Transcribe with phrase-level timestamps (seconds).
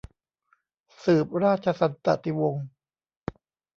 [1.03, 2.65] สืบราชสันตติวงศ์